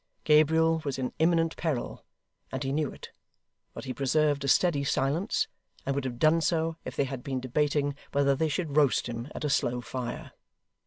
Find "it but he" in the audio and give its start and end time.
2.91-3.93